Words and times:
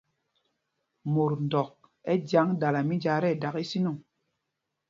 Mot 1.13 1.33
ndɔk 1.45 1.71
ɛ 2.11 2.13
jyaŋ 2.29 2.47
dala 2.59 2.79
mínjāā 2.87 3.19
ti 3.21 3.27
ɛdak 3.33 3.55
ísinɔŋ. 3.63 3.97